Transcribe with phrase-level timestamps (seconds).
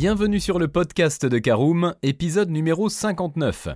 [0.00, 3.66] Bienvenue sur le podcast de Caroom, épisode numéro 59.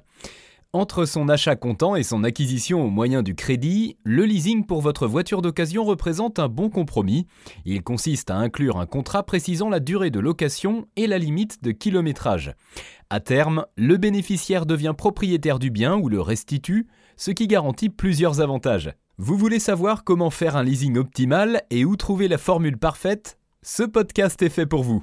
[0.72, 5.08] Entre son achat comptant et son acquisition au moyen du crédit, le leasing pour votre
[5.08, 7.26] voiture d'occasion représente un bon compromis.
[7.64, 11.72] Il consiste à inclure un contrat précisant la durée de location et la limite de
[11.72, 12.54] kilométrage.
[13.10, 16.86] À terme, le bénéficiaire devient propriétaire du bien ou le restitue,
[17.16, 18.92] ce qui garantit plusieurs avantages.
[19.18, 23.38] Vous voulez savoir comment faire un leasing optimal et où trouver la formule parfaite?
[23.62, 25.02] Ce podcast est fait pour vous.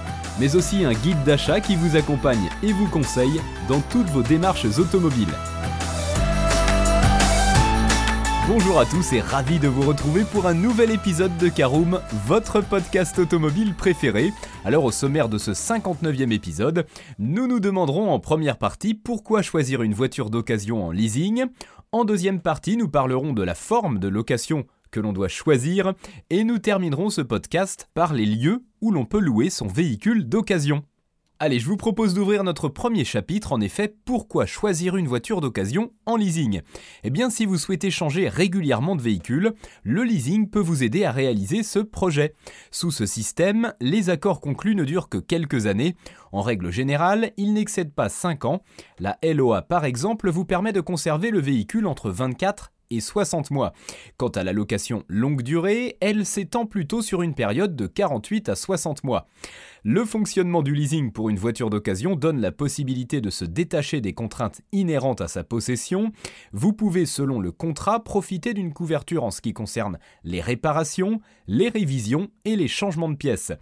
[0.41, 4.65] mais aussi un guide d'achat qui vous accompagne et vous conseille dans toutes vos démarches
[4.79, 5.35] automobiles.
[8.47, 12.59] Bonjour à tous et ravi de vous retrouver pour un nouvel épisode de Caroom, votre
[12.59, 14.33] podcast automobile préféré.
[14.65, 16.87] Alors au sommaire de ce 59e épisode,
[17.19, 21.45] nous nous demanderons en première partie pourquoi choisir une voiture d'occasion en leasing.
[21.91, 25.93] En deuxième partie, nous parlerons de la forme de location que l'on doit choisir,
[26.31, 30.83] et nous terminerons ce podcast par les lieux où l'on peut louer son véhicule d'occasion.
[31.43, 35.91] Allez, je vous propose d'ouvrir notre premier chapitre, en effet, pourquoi choisir une voiture d'occasion
[36.05, 36.61] en leasing?
[37.03, 41.11] Eh bien, si vous souhaitez changer régulièrement de véhicule, le leasing peut vous aider à
[41.11, 42.35] réaliser ce projet.
[42.69, 45.95] Sous ce système, les accords conclus ne durent que quelques années.
[46.31, 48.61] En règle générale, ils n'excèdent pas 5 ans.
[48.99, 53.73] La LOA, par exemple, vous permet de conserver le véhicule entre 24 et 60 mois.
[54.17, 58.55] Quant à la location longue durée, elle s'étend plutôt sur une période de 48 à
[58.55, 59.27] 60 mois.
[59.83, 64.13] Le fonctionnement du leasing pour une voiture d'occasion donne la possibilité de se détacher des
[64.13, 66.11] contraintes inhérentes à sa possession.
[66.51, 71.69] Vous pouvez, selon le contrat, profiter d'une couverture en ce qui concerne les réparations, les
[71.69, 73.53] révisions et les changements de pièces.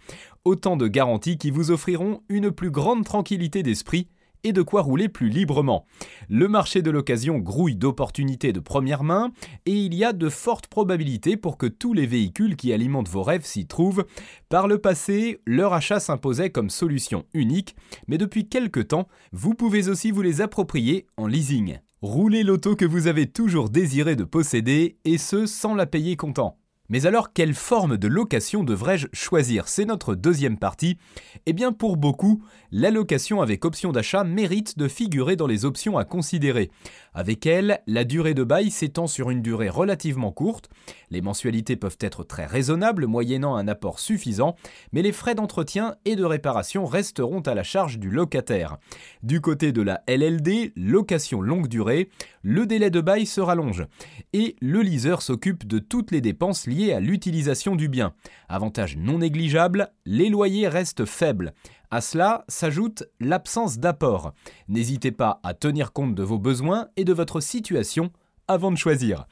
[0.44, 4.08] Autant de garanties qui vous offriront une plus grande tranquillité d'esprit
[4.44, 5.86] et de quoi rouler plus librement.
[6.28, 9.32] Le marché de l'occasion grouille d'opportunités de première main
[9.66, 13.22] et il y a de fortes probabilités pour que tous les véhicules qui alimentent vos
[13.22, 14.04] rêves s'y trouvent.
[14.48, 19.88] Par le passé, leur achat s'imposait comme solution unique, mais depuis quelques temps, vous pouvez
[19.88, 21.78] aussi vous les approprier en leasing.
[22.02, 26.59] Roulez l'auto que vous avez toujours désiré de posséder et ce sans la payer comptant.
[26.90, 29.68] Mais alors, quelle forme de location devrais-je choisir?
[29.68, 30.98] C'est notre deuxième partie.
[31.46, 32.42] Eh bien, pour beaucoup,
[32.72, 36.72] la location avec option d'achat mérite de figurer dans les options à considérer.
[37.14, 40.68] Avec elle, la durée de bail s'étend sur une durée relativement courte.
[41.10, 44.56] Les mensualités peuvent être très raisonnables, moyennant un apport suffisant,
[44.92, 48.78] mais les frais d'entretien et de réparation resteront à la charge du locataire.
[49.22, 52.10] Du côté de la LLD, location longue durée,
[52.42, 53.86] le délai de bail se rallonge
[54.32, 58.14] et le leaser s'occupe de toutes les dépenses liées à l'utilisation du bien.
[58.48, 61.52] Avantage non négligeable, les loyers restent faibles.
[61.90, 64.32] À cela s'ajoute l'absence d'apport.
[64.68, 68.10] N'hésitez pas à tenir compte de vos besoins et de votre situation
[68.48, 69.26] avant de choisir.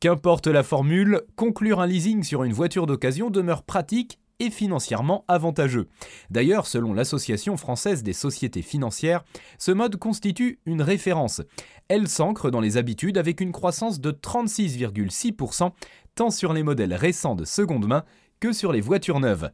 [0.00, 4.18] Qu'importe la formule, conclure un leasing sur une voiture d'occasion demeure pratique
[4.50, 5.88] financièrement avantageux.
[6.30, 9.24] D'ailleurs, selon l'Association française des sociétés financières,
[9.58, 11.42] ce mode constitue une référence.
[11.88, 15.72] Elle s'ancre dans les habitudes avec une croissance de 36,6%,
[16.14, 18.04] tant sur les modèles récents de seconde main
[18.40, 19.50] que sur les voitures neuves.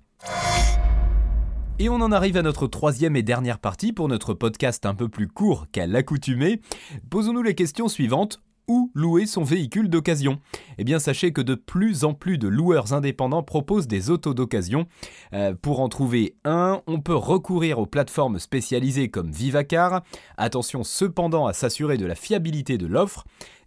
[1.78, 5.08] Et on en arrive à notre troisième et dernière partie pour notre podcast un peu
[5.08, 6.60] plus court qu'à l'accoutumée.
[7.08, 10.38] Posons-nous les questions suivantes où louer son véhicule d'occasion
[10.78, 14.86] Eh bien sachez que de plus en plus de loueurs indépendants proposent des autos d'occasion.
[15.32, 20.04] Euh, pour en trouver un, on peut recourir aux plateformes spécialisées comme Vivacar.
[20.36, 23.24] Attention cependant à s'assurer de la fiabilité de l'offre.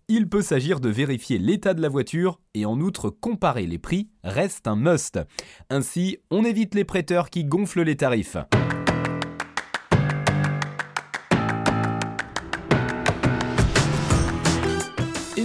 [0.07, 4.07] Il peut s'agir de vérifier l'état de la voiture et en outre comparer les prix
[4.23, 5.19] reste un must.
[5.69, 8.37] Ainsi, on évite les prêteurs qui gonflent les tarifs.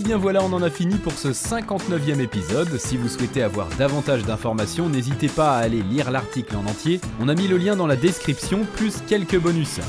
[0.08, 2.78] Bien voilà, on en a fini pour ce 59e épisode.
[2.78, 6.99] Si vous souhaitez avoir davantage d'informations, n'hésitez pas à aller lire l'article en entier.
[7.20, 9.81] On a mis le lien dans la description, plus quelques bonus.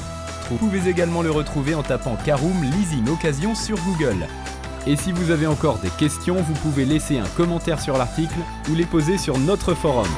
[0.49, 4.27] Vous pouvez également le retrouver en tapant Caroom Leasing Occasion sur Google.
[4.85, 8.39] Et si vous avez encore des questions, vous pouvez laisser un commentaire sur l'article
[8.69, 10.09] ou les poser sur notre forum.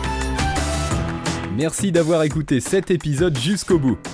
[1.56, 4.00] Merci d'avoir écouté cet épisode jusqu'au bout.